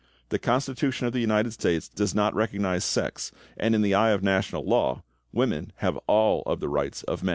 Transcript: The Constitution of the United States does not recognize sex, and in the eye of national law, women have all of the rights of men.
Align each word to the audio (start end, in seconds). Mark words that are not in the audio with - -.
The 0.29 0.39
Constitution 0.39 1.05
of 1.05 1.13
the 1.13 1.19
United 1.19 1.51
States 1.53 1.87
does 1.87 2.15
not 2.15 2.33
recognize 2.33 2.83
sex, 2.83 3.31
and 3.55 3.75
in 3.75 3.83
the 3.83 3.93
eye 3.93 4.09
of 4.09 4.23
national 4.23 4.65
law, 4.65 5.03
women 5.31 5.73
have 5.75 5.95
all 6.07 6.41
of 6.47 6.59
the 6.59 6.69
rights 6.69 7.03
of 7.03 7.21
men. 7.21 7.29